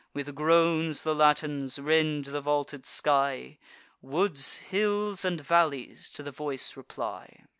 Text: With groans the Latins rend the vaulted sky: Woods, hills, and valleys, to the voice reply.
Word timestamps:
With 0.15 0.33
groans 0.33 1.03
the 1.03 1.13
Latins 1.13 1.77
rend 1.77 2.25
the 2.25 2.41
vaulted 2.41 2.87
sky: 2.87 3.59
Woods, 4.01 4.57
hills, 4.57 5.23
and 5.23 5.39
valleys, 5.39 6.09
to 6.13 6.23
the 6.23 6.31
voice 6.31 6.75
reply. 6.75 7.45